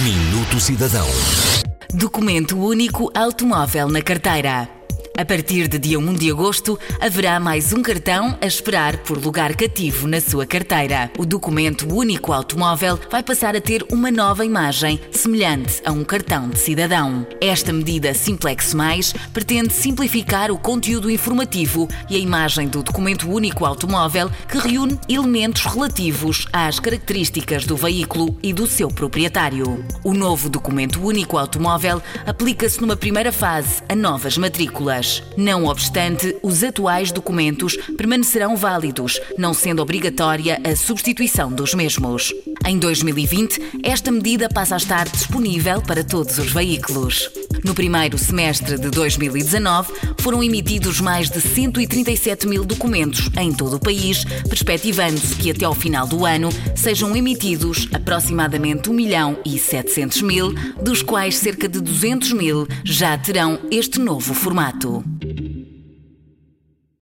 [0.00, 1.06] Minuto Cidadão.
[1.92, 4.66] Documento único automóvel na carteira.
[5.22, 9.54] A partir de dia 1 de agosto, haverá mais um cartão a esperar por lugar
[9.54, 11.12] cativo na sua carteira.
[11.16, 16.48] O documento único automóvel vai passar a ter uma nova imagem, semelhante a um cartão
[16.48, 17.24] de cidadão.
[17.40, 23.64] Esta medida Simplex Mais pretende simplificar o conteúdo informativo e a imagem do documento único
[23.64, 29.84] automóvel que reúne elementos relativos às características do veículo e do seu proprietário.
[30.02, 35.11] O novo documento único automóvel aplica-se numa primeira fase a novas matrículas.
[35.36, 42.32] Não obstante, os atuais documentos permanecerão válidos, não sendo obrigatória a substituição dos mesmos.
[42.64, 47.30] Em 2020, esta medida passa a estar disponível para todos os veículos.
[47.64, 53.80] No primeiro semestre de 2019, foram emitidos mais de 137 mil documentos em todo o
[53.80, 60.22] país, perspectivando-se que até ao final do ano sejam emitidos aproximadamente 1 milhão e 700
[60.22, 60.52] mil,
[60.82, 65.04] dos quais cerca de 200 mil já terão este novo formato.